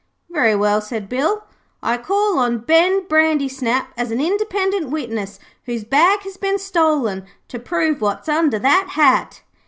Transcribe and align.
'Very 0.31 0.55
well,' 0.55 0.81
said 0.81 1.07
Bill. 1.07 1.43
'I 1.83 1.97
call 1.99 2.39
on 2.39 2.57
Ben 2.57 3.05
Brandysnap, 3.07 3.89
as 3.95 4.09
an 4.09 4.19
independent 4.19 4.89
witness 4.89 5.37
whose 5.67 5.83
bag 5.83 6.21
has 6.21 6.37
been 6.37 6.57
stolen, 6.57 7.23
to 7.49 7.59
prove 7.59 8.01
what's 8.01 8.27
under 8.27 8.57
that 8.57 8.87
hat.' 8.93 9.43